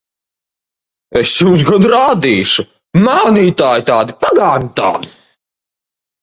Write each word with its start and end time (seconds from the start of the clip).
Es 1.19 1.33
jums 1.43 1.65
gan 1.67 1.85
rādīšu! 1.91 2.65
Mānītāji 3.09 3.87
tādi! 3.93 4.17
Pagāni 4.25 4.73
tādi! 4.81 5.13